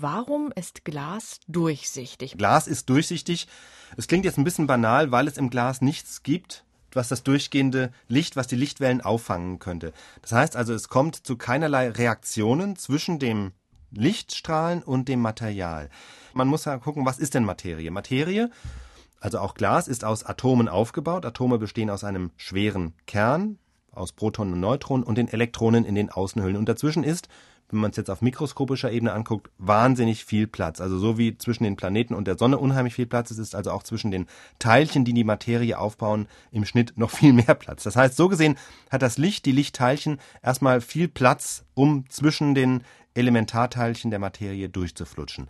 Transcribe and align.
warum 0.00 0.52
ist 0.54 0.84
Glas 0.84 1.40
durchsichtig? 1.48 2.36
Glas 2.36 2.66
ist 2.66 2.88
durchsichtig. 2.88 3.48
Es 3.96 4.08
klingt 4.08 4.24
jetzt 4.24 4.38
ein 4.38 4.44
bisschen 4.44 4.66
banal, 4.66 5.10
weil 5.10 5.28
es 5.28 5.36
im 5.36 5.50
Glas 5.50 5.80
nichts 5.80 6.22
gibt, 6.22 6.64
was 6.92 7.08
das 7.08 7.22
durchgehende 7.22 7.92
Licht, 8.08 8.36
was 8.36 8.46
die 8.46 8.56
Lichtwellen 8.56 9.00
auffangen 9.00 9.58
könnte. 9.58 9.92
Das 10.22 10.32
heißt 10.32 10.56
also, 10.56 10.74
es 10.74 10.88
kommt 10.88 11.16
zu 11.16 11.36
keinerlei 11.36 11.90
Reaktionen 11.90 12.76
zwischen 12.76 13.18
dem 13.18 13.52
Lichtstrahlen 13.90 14.82
und 14.82 15.08
dem 15.08 15.20
Material. 15.20 15.88
Man 16.32 16.48
muss 16.48 16.64
ja 16.64 16.78
gucken, 16.78 17.06
was 17.06 17.18
ist 17.18 17.34
denn 17.34 17.44
Materie? 17.44 17.90
Materie, 17.90 18.50
also 19.20 19.38
auch 19.38 19.54
Glas, 19.54 19.88
ist 19.88 20.04
aus 20.04 20.24
Atomen 20.24 20.68
aufgebaut. 20.68 21.24
Atome 21.24 21.58
bestehen 21.58 21.90
aus 21.90 22.04
einem 22.04 22.30
schweren 22.36 22.94
Kern, 23.06 23.58
aus 23.92 24.12
Protonen 24.12 24.54
und 24.54 24.60
Neutronen 24.60 25.04
und 25.04 25.16
den 25.16 25.28
Elektronen 25.28 25.84
in 25.84 25.94
den 25.94 26.10
Außenhüllen. 26.10 26.56
Und 26.56 26.68
dazwischen 26.68 27.04
ist 27.04 27.28
wenn 27.70 27.80
man 27.80 27.90
es 27.90 27.96
jetzt 27.96 28.10
auf 28.10 28.22
mikroskopischer 28.22 28.92
Ebene 28.92 29.12
anguckt, 29.12 29.50
wahnsinnig 29.58 30.24
viel 30.24 30.46
Platz. 30.46 30.80
Also 30.80 30.98
so 30.98 31.18
wie 31.18 31.36
zwischen 31.38 31.64
den 31.64 31.76
Planeten 31.76 32.14
und 32.14 32.26
der 32.26 32.38
Sonne 32.38 32.58
unheimlich 32.58 32.94
viel 32.94 33.06
Platz 33.06 33.30
ist, 33.30 33.38
ist 33.38 33.54
also 33.54 33.70
auch 33.70 33.82
zwischen 33.82 34.10
den 34.10 34.26
Teilchen, 34.58 35.04
die 35.04 35.12
die 35.12 35.24
Materie 35.24 35.78
aufbauen, 35.78 36.28
im 36.52 36.64
Schnitt 36.64 36.96
noch 36.96 37.10
viel 37.10 37.32
mehr 37.32 37.54
Platz. 37.54 37.82
Das 37.82 37.96
heißt, 37.96 38.16
so 38.16 38.28
gesehen 38.28 38.56
hat 38.90 39.02
das 39.02 39.18
Licht, 39.18 39.46
die 39.46 39.52
Lichtteilchen, 39.52 40.18
erstmal 40.42 40.80
viel 40.80 41.08
Platz, 41.08 41.64
um 41.74 42.08
zwischen 42.08 42.54
den 42.54 42.82
Elementarteilchen 43.14 44.10
der 44.10 44.20
Materie 44.20 44.68
durchzuflutschen. 44.68 45.48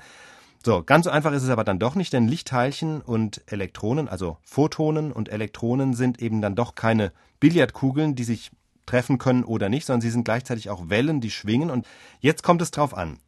So, 0.64 0.82
ganz 0.82 1.04
so 1.04 1.10
einfach 1.10 1.32
ist 1.32 1.42
es 1.42 1.50
aber 1.50 1.64
dann 1.64 1.78
doch 1.78 1.94
nicht, 1.94 2.12
denn 2.14 2.26
Lichtteilchen 2.26 3.02
und 3.02 3.42
Elektronen, 3.46 4.08
also 4.08 4.38
Photonen 4.42 5.12
und 5.12 5.28
Elektronen 5.28 5.92
sind 5.92 6.22
eben 6.22 6.40
dann 6.40 6.54
doch 6.54 6.74
keine 6.74 7.12
Billardkugeln, 7.38 8.14
die 8.14 8.24
sich 8.24 8.50
treffen 8.86 9.18
können 9.18 9.44
oder 9.44 9.68
nicht, 9.68 9.86
sondern 9.86 10.00
sie 10.00 10.10
sind 10.10 10.24
gleichzeitig 10.24 10.70
auch 10.70 10.88
Wellen, 10.88 11.20
die 11.20 11.30
schwingen. 11.30 11.70
Und 11.70 11.86
jetzt 12.20 12.42
kommt 12.42 12.62
es 12.62 12.70
drauf 12.70 12.96
an. 12.96 13.18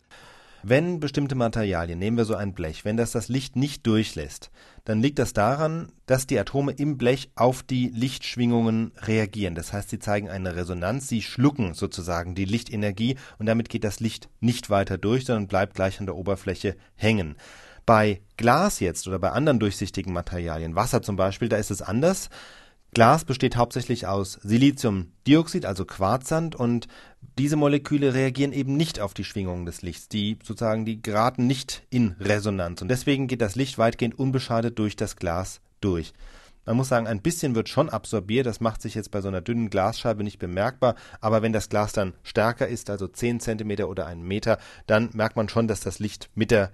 Wenn 0.69 0.98
bestimmte 0.98 1.37
Materialien, 1.37 1.98
nehmen 1.98 2.16
wir 2.16 2.24
so 2.24 2.34
ein 2.34 2.52
Blech, 2.52 2.84
wenn 2.84 2.96
das 2.96 3.12
das 3.12 3.29
Licht 3.29 3.55
nicht 3.55 3.87
durchlässt, 3.87 4.51
dann 4.84 5.01
liegt 5.01 5.21
das 5.21 5.32
daran, 5.32 5.93
dass 6.07 6.27
die 6.27 6.38
Atome 6.40 6.73
im 6.73 6.99
Blech 6.99 7.30
auf 7.37 7.62
die 7.62 7.88
Lichtschwingungen 7.95 8.90
reagieren. 8.96 9.54
Das 9.54 9.73
heißt, 9.73 9.90
sie 9.90 10.01
zeigen 10.01 10.29
eine 10.29 10.57
Resonanz, 10.57 11.07
sie 11.07 11.23
schlucken 11.23 11.74
sozusagen 11.74 12.34
die 12.34 12.46
Lichtenergie 12.46 13.16
und 13.38 13.46
damit 13.46 13.68
geht 13.68 13.84
das 13.84 14.01
Licht 14.01 14.29
nicht 14.40 14.68
weiter 14.68 14.99
durch, 14.99 15.27
sondern 15.27 15.46
bleibt 15.46 15.74
gleich 15.74 16.01
an 16.01 16.07
der 16.07 16.16
Oberfläche 16.16 16.74
hängen. 16.96 17.37
Bei 17.84 18.21
Glas 18.37 18.80
jetzt 18.80 19.07
oder 19.07 19.21
bei 19.21 19.30
anderen 19.30 19.60
durchsichtigen 19.60 20.12
Materialien, 20.12 20.74
Wasser 20.74 21.01
zum 21.01 21.15
Beispiel, 21.15 21.49
da 21.49 21.59
ist 21.59 21.71
es 21.71 21.80
anders. 21.80 22.29
Glas 22.97 23.27
besteht 23.27 23.57
hauptsächlich 23.57 24.07
aus 24.07 24.39
Siliziumdioxid, 24.43 25.66
also 25.66 25.85
Quarzsand, 25.85 26.57
und 26.57 26.89
diese 27.39 27.57
Moleküle 27.57 28.15
reagieren 28.15 28.55
eben 28.55 28.75
nicht 28.79 29.01
auf 29.01 29.13
die 29.13 29.25
Schwingungen 29.25 29.66
des 29.66 29.83
Lichts. 29.83 30.09
Die 30.09 30.39
sozusagen, 30.43 30.87
die 30.87 31.02
geraten 31.02 31.47
nicht 31.47 31.83
in 31.91 32.17
Resonanz. 32.19 32.80
Und 32.80 32.89
deswegen 32.89 33.27
geht 33.27 33.43
das 33.43 33.55
Licht 33.55 33.77
weitgehend 33.77 34.19
unbeschadet 34.19 34.79
durch 34.79 34.97
das 34.97 35.17
Glas 35.17 35.61
durch. 35.83 36.15
Man 36.65 36.79
muss 36.79 36.89
sagen, 36.89 37.07
ein 37.07 37.21
bisschen 37.21 37.55
wird 37.55 37.69
schon 37.69 37.91
absorbiert. 37.91 38.47
Das 38.47 38.61
macht 38.61 38.80
sich 38.80 38.95
jetzt 38.95 39.11
bei 39.11 39.21
so 39.21 39.29
einer 39.29 39.43
dünnen 39.43 39.69
Glasscheibe 39.69 40.24
nicht 40.24 40.39
bemerkbar. 40.39 40.95
Aber 41.21 41.43
wenn 41.43 41.52
das 41.52 41.69
Glas 41.69 41.93
dann 41.93 42.15
stärker 42.23 42.67
ist, 42.67 42.89
also 42.89 43.09
10 43.09 43.41
cm 43.41 43.85
oder 43.85 44.07
einen 44.07 44.27
Meter, 44.27 44.57
dann 44.87 45.11
merkt 45.13 45.37
man 45.37 45.51
schon, 45.51 45.69
dass 45.69 45.80
das 45.80 45.99
Licht 45.99 46.30
mit 46.35 46.51
der 46.51 46.73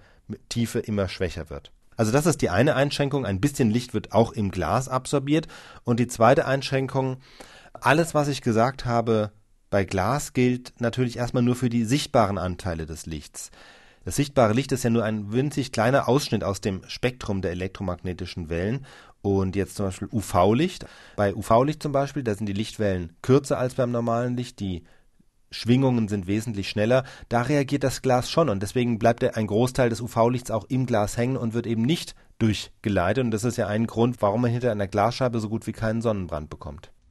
Tiefe 0.49 0.79
immer 0.79 1.09
schwächer 1.09 1.51
wird. 1.51 1.73
Also 2.03 2.11
das 2.11 2.27
ist 2.27 2.43
die 2.43 2.51
eine 2.51 2.75
Einschränkung. 2.75 3.25
Ein 3.25 3.41
bisschen 3.41 3.71
Licht 3.71 3.95
wird 3.95 4.11
auch 4.11 4.33
im 4.33 4.51
Glas 4.51 4.89
absorbiert. 4.89 5.47
Und 5.85 6.01
die 6.01 6.09
zweite 6.09 6.49
Einschränkung, 6.49 7.19
alles, 7.75 8.13
was 8.13 8.27
ich 8.27 8.43
gesagt 8.43 8.85
habe, 8.85 9.31
bei 9.71 9.85
Glas 9.85 10.33
gilt 10.33 10.73
natürlich 10.81 11.17
erstmal 11.17 11.45
nur 11.45 11.55
für 11.55 11.69
die 11.69 11.85
sichtbaren 11.85 12.39
Anteile 12.39 12.87
des 12.87 13.07
Lichts. 13.07 13.53
Das 14.05 14.17
sichtbare 14.17 14.53
Licht 14.53 14.73
ist 14.73 14.83
ja 14.83 14.91
nur 14.91 15.05
ein 15.05 15.33
winzig 15.33 15.71
kleiner 15.71 16.09
Ausschnitt 16.09 16.43
aus 16.43 16.61
dem 16.61 16.83
Spektrum 16.89 17.41
der 17.41 17.53
elektromagnetischen 17.53 18.51
Wellen. 18.51 18.85
Und 19.21 19.55
jetzt 19.55 19.77
zum 19.77 19.87
Beispiel 19.87 20.09
UV-Licht. 20.11 20.87
Bei 21.15 21.33
UV-Licht 21.33 21.85
zum 21.85 21.93
Beispiel, 21.93 22.25
da 22.25 22.35
sind 22.35 22.47
die 22.47 22.53
Lichtwellen 22.53 23.13
kürzer 23.23 23.59
als 23.59 23.75
beim 23.75 23.93
normalen 23.93 24.37
Licht. 24.37 24.59
Die 24.59 24.83
Schwingungen 25.53 26.09
sind 26.09 26.27
wesentlich 26.27 26.69
schneller, 26.69 27.05
da 27.29 27.43
reagiert 27.43 27.85
das 27.85 28.03
Glas 28.03 28.31
schon 28.31 28.49
und 28.49 28.63
deswegen 28.63 28.99
bleibt 28.99 29.23
ein 29.37 29.47
Großteil 29.47 29.89
des 29.89 30.01
UV-Lichts 30.01 30.51
auch 30.51 30.65
im 30.65 30.87
Glas 30.87 31.17
hängen 31.17 31.37
und 31.37 31.55
wird 31.55 31.67
eben 31.67 31.83
nicht 31.83 32.15
durchgeleitet 32.39 33.25
und 33.25 33.31
das 33.31 33.45
ist 33.45 33.57
ja 33.57 33.69
ein 33.69 33.87
Grund, 33.87 34.21
warum 34.21 34.43
man 34.43 34.51
hinter 34.51 34.73
einer 34.73 34.89
Glasscheibe 34.89 35.41
so 35.41 35.49
gut 35.49 35.67
wie 35.67 35.73
keinen 35.73 36.03
Sonnenbrand 36.03 36.51
bekommt. 36.51 36.93